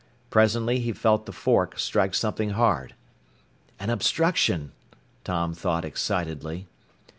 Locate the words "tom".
5.23-5.53